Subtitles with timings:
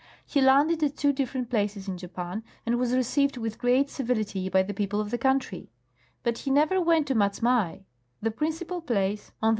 [0.25, 4.63] He landed at two different places in Japan and was received with great civility by
[4.63, 5.69] the people of the country;
[6.23, 7.83] but he never went to Matsmai,
[8.19, 9.49] the principal jalace 226 General A.